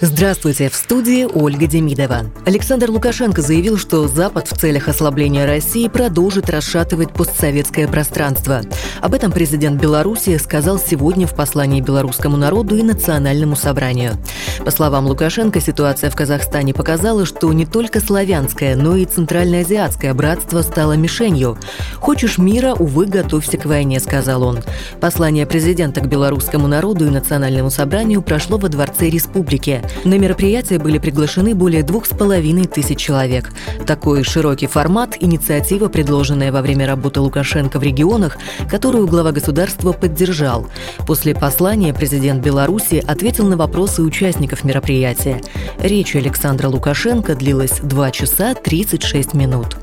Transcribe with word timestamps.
Здравствуйте, 0.00 0.70
в 0.70 0.76
студии 0.76 1.24
Ольга 1.24 1.66
Демидова. 1.66 2.26
Александр 2.46 2.88
Лукашенко 2.88 3.42
заявил, 3.42 3.76
что 3.76 4.06
Запад 4.06 4.46
в 4.46 4.56
целях 4.56 4.86
ослабления 4.86 5.44
России 5.44 5.88
продолжит 5.88 6.48
расшатывать 6.48 7.12
постсоветское 7.12 7.88
пространство. 7.88 8.60
Об 9.00 9.14
этом 9.14 9.32
президент 9.32 9.80
Беларуси 9.80 10.38
сказал 10.38 10.78
сегодня 10.78 11.26
в 11.26 11.34
послании 11.34 11.80
белорусскому 11.80 12.36
народу 12.36 12.76
и 12.76 12.84
национальному 12.84 13.56
собранию. 13.56 14.12
По 14.64 14.70
словам 14.70 15.06
Лукашенко, 15.06 15.60
ситуация 15.60 16.10
в 16.10 16.14
Казахстане 16.14 16.74
показала, 16.74 17.26
что 17.26 17.52
не 17.52 17.66
только 17.66 17.98
славянское, 17.98 18.76
но 18.76 18.94
и 18.94 19.04
центральноазиатское 19.04 20.14
братство 20.14 20.62
стало 20.62 20.92
мишенью. 20.92 21.58
«Хочешь 21.96 22.38
мира, 22.38 22.72
увы, 22.74 23.06
готовься 23.06 23.58
к 23.58 23.64
войне»,— 23.64 23.98
сказал 24.00 24.44
он. 24.44 24.60
Послание 25.00 25.44
президента 25.44 26.00
к 26.00 26.08
белорусскому 26.08 26.68
народу 26.68 27.04
и 27.06 27.10
национальному 27.10 27.70
собранию 27.70 28.22
прошло 28.22 28.58
во 28.58 28.68
Дворце 28.68 29.10
Республики. 29.10 29.82
На 30.04 30.18
мероприятие 30.18 30.78
были 30.78 30.98
приглашены 30.98 31.54
более 31.54 31.82
двух 31.82 32.06
с 32.06 32.10
половиной 32.10 32.66
тысяч 32.66 32.98
человек. 32.98 33.50
Такой 33.86 34.24
широкий 34.24 34.66
формат– 34.66 35.16
инициатива, 35.20 35.88
предложенная 35.88 36.52
во 36.52 36.62
время 36.62 36.86
работы 36.86 37.20
Лукашенко 37.20 37.78
в 37.78 37.82
регионах, 37.82 38.38
которую 38.70 39.06
глава 39.06 39.32
государства 39.32 39.92
поддержал. 39.92 40.66
После 41.06 41.34
послания 41.34 41.94
президент 41.94 42.44
Беларуси 42.44 43.02
ответил 43.06 43.46
на 43.46 43.56
вопросы 43.56 44.02
участников 44.02 44.64
мероприятия. 44.64 45.40
Речь 45.78 46.16
Александра 46.16 46.68
Лукашенко 46.68 47.34
длилась 47.34 47.80
2 47.80 48.10
часа 48.10 48.54
36 48.54 49.34
минут. 49.34 49.76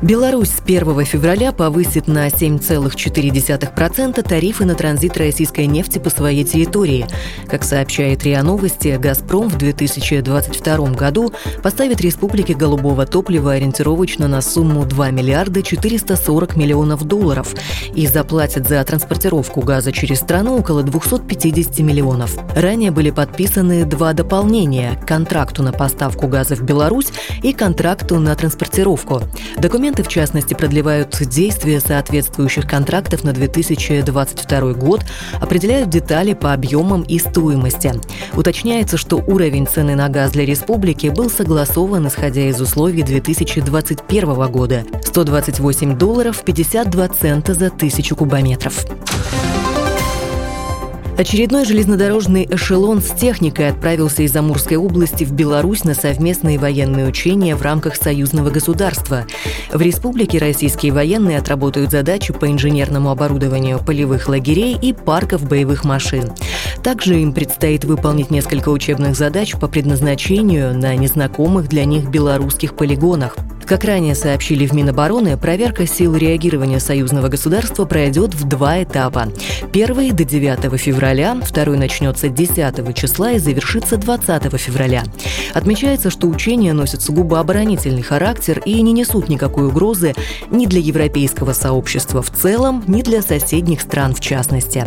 Беларусь 0.00 0.50
с 0.50 0.60
1 0.64 1.04
февраля 1.04 1.50
повысит 1.50 2.06
на 2.06 2.28
7,4% 2.28 4.22
тарифы 4.22 4.64
на 4.64 4.76
транзит 4.76 5.16
российской 5.16 5.66
нефти 5.66 5.98
по 5.98 6.08
своей 6.08 6.44
территории. 6.44 7.04
Как 7.48 7.64
сообщает 7.64 8.22
РИА 8.22 8.44
Новости, 8.44 8.96
«Газпром» 8.96 9.48
в 9.48 9.58
2022 9.58 10.90
году 10.92 11.32
поставит 11.64 12.00
республике 12.00 12.54
голубого 12.54 13.06
топлива 13.06 13.54
ориентировочно 13.54 14.28
на 14.28 14.40
сумму 14.40 14.86
2 14.86 15.10
миллиарда 15.10 15.62
440 15.62 16.54
миллионов 16.54 17.02
долларов 17.02 17.52
и 17.92 18.06
заплатит 18.06 18.68
за 18.68 18.84
транспортировку 18.84 19.62
газа 19.62 19.90
через 19.90 20.18
страну 20.18 20.58
около 20.58 20.84
250 20.84 21.80
миллионов. 21.80 22.38
Ранее 22.54 22.92
были 22.92 23.10
подписаны 23.10 23.84
два 23.84 24.12
дополнения– 24.12 25.00
контракту 25.08 25.64
на 25.64 25.72
поставку 25.72 26.28
газа 26.28 26.54
в 26.54 26.62
Беларусь 26.62 27.08
и 27.42 27.52
контракту 27.52 28.20
на 28.20 28.36
транспортировку. 28.36 29.22
Документ 29.56 29.87
Документы, 29.88 30.02
в 30.02 30.12
частности, 30.12 30.52
продлевают 30.52 31.16
действие 31.18 31.80
соответствующих 31.80 32.66
контрактов 32.66 33.24
на 33.24 33.32
2022 33.32 34.74
год, 34.74 35.00
определяют 35.40 35.88
детали 35.88 36.34
по 36.34 36.52
объемам 36.52 37.00
и 37.04 37.18
стоимости. 37.18 37.94
Уточняется, 38.34 38.98
что 38.98 39.16
уровень 39.16 39.66
цены 39.66 39.94
на 39.94 40.10
газ 40.10 40.32
для 40.32 40.44
республики 40.44 41.06
был 41.06 41.30
согласован, 41.30 42.06
исходя 42.06 42.50
из 42.50 42.60
условий 42.60 43.02
2021 43.02 44.52
года– 44.52 44.84
128 45.06 45.96
долларов 45.96 46.42
52 46.44 47.08
цента 47.08 47.54
за 47.54 47.70
тысячу 47.70 48.14
кубометров. 48.14 48.84
Очередной 51.18 51.64
железнодорожный 51.64 52.46
эшелон 52.48 53.02
с 53.02 53.10
техникой 53.10 53.70
отправился 53.70 54.22
из 54.22 54.36
Амурской 54.36 54.76
области 54.76 55.24
в 55.24 55.32
Беларусь 55.32 55.82
на 55.82 55.94
совместные 55.94 56.60
военные 56.60 57.08
учения 57.08 57.56
в 57.56 57.62
рамках 57.62 57.96
союзного 57.96 58.50
государства. 58.50 59.24
В 59.72 59.80
республике 59.80 60.38
российские 60.38 60.92
военные 60.92 61.38
отработают 61.38 61.90
задачу 61.90 62.32
по 62.34 62.48
инженерному 62.48 63.10
оборудованию 63.10 63.80
полевых 63.84 64.28
лагерей 64.28 64.78
и 64.80 64.92
парков 64.92 65.42
боевых 65.42 65.84
машин. 65.84 66.30
Также 66.84 67.20
им 67.20 67.32
предстоит 67.32 67.84
выполнить 67.84 68.30
несколько 68.30 68.68
учебных 68.68 69.16
задач 69.16 69.56
по 69.56 69.66
предназначению 69.66 70.72
на 70.72 70.94
незнакомых 70.94 71.68
для 71.68 71.84
них 71.84 72.10
белорусских 72.10 72.76
полигонах. 72.76 73.36
Как 73.68 73.84
ранее 73.84 74.14
сообщили 74.14 74.66
в 74.66 74.72
Минобороны, 74.72 75.36
проверка 75.36 75.86
сил 75.86 76.16
реагирования 76.16 76.80
союзного 76.80 77.28
государства 77.28 77.84
пройдет 77.84 78.34
в 78.34 78.48
два 78.48 78.82
этапа. 78.82 79.28
Первый– 79.74 80.10
до 80.12 80.24
9 80.24 80.80
февраля, 80.80 81.38
второй 81.44 81.76
начнется 81.76 82.30
10 82.30 82.96
числа 82.96 83.32
и 83.32 83.38
завершится 83.38 83.98
20 83.98 84.58
февраля. 84.58 85.04
Отмечается, 85.52 86.08
что 86.08 86.28
учения 86.28 86.72
носят 86.72 87.02
сугубо 87.02 87.40
оборонительный 87.40 88.00
характер 88.00 88.62
и 88.64 88.80
не 88.80 88.92
несут 88.92 89.28
никакой 89.28 89.66
угрозы 89.66 90.14
ни 90.50 90.64
для 90.64 90.80
европейского 90.80 91.52
сообщества 91.52 92.22
в 92.22 92.30
целом, 92.30 92.82
ни 92.86 93.02
для 93.02 93.20
соседних 93.20 93.82
стран 93.82 94.14
в 94.14 94.20
частности. 94.20 94.86